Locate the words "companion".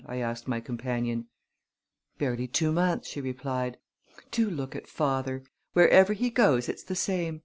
0.59-1.27